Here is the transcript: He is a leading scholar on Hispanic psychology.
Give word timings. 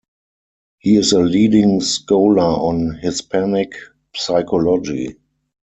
He 0.79 0.95
is 0.95 1.11
a 1.11 1.19
leading 1.19 1.79
scholar 1.81 2.39
on 2.41 2.97
Hispanic 3.03 3.73
psychology. 4.15 5.17